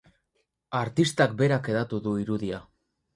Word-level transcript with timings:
Artistak 0.79 1.35
berak 1.41 1.69
hedatu 1.73 1.99
du 2.09 2.15
irudia. 2.23 2.61